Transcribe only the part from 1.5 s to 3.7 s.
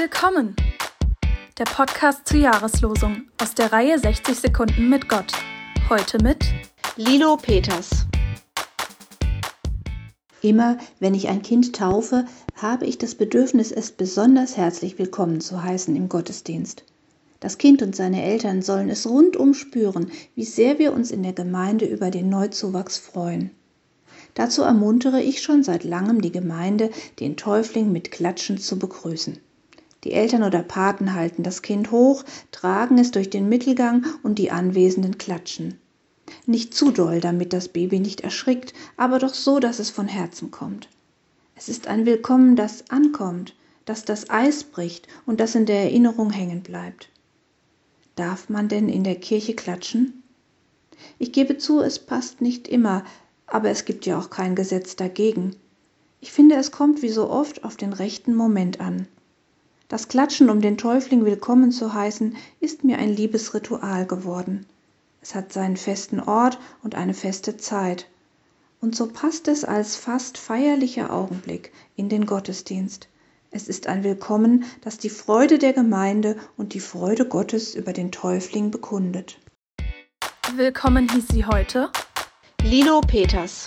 Der Podcast zur Jahreslosung aus